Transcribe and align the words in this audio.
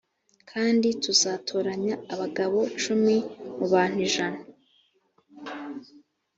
kandi 0.51 0.87
tuzatoranya 1.03 1.95
abagabo 2.13 2.59
cumi 2.83 3.15
mu 3.57 3.65
bantu 3.73 3.97
ijana 4.07 4.39